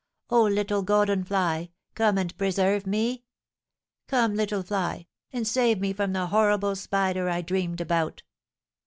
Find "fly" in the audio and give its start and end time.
1.23-1.69, 4.63-5.05